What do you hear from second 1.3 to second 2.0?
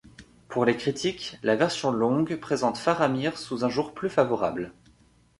la version